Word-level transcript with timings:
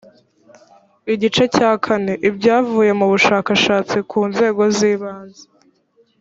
igice 1.13 1.43
cya 1.55 1.69
iv 1.97 2.09
ibyavuye 2.29 2.91
mu 2.99 3.05
bushakashatsi 3.11 3.97
ku 4.09 4.19
nzego 4.31 4.61
z 4.75 4.79
ibanze. 4.91 5.43